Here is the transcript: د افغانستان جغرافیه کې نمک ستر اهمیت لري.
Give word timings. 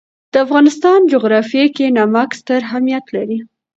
د 0.31 0.33
افغانستان 0.45 0.99
جغرافیه 1.13 1.65
کې 1.75 1.85
نمک 1.97 2.29
ستر 2.39 2.59
اهمیت 2.69 3.05
لري. 3.15 3.39